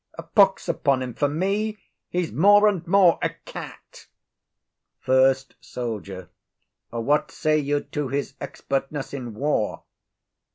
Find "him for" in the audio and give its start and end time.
1.03-1.27